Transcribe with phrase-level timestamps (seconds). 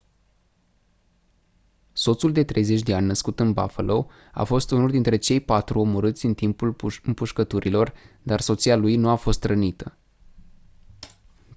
[1.93, 6.17] soțul de 30 de ani născut în buffalo a fost unul dintre cei patru omorât
[6.21, 9.97] în timpul împușcăturilor dar soția lui nu a fost rănită